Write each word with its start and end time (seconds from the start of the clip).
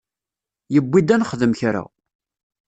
Yewwi-d 0.73 1.09
ad 1.15 1.19
nexdem 1.19 1.53
kra. 1.59 1.83